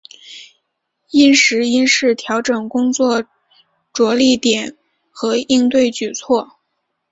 [1.11, 3.23] 因时因势调整工作
[3.93, 4.75] 着力点
[5.11, 6.57] 和应对举措